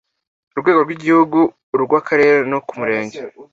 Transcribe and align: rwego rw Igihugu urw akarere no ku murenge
rwego 0.59 0.79
rw 0.85 0.91
Igihugu 0.97 1.37
urw 1.75 1.91
akarere 1.99 2.35
no 2.51 2.59
ku 2.65 2.71
murenge 2.79 3.19